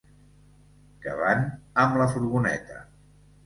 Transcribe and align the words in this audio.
Que 1.03 1.13
van 1.21 1.47
amb 1.85 2.03
la 2.03 2.11
furgoneta. 2.17 2.83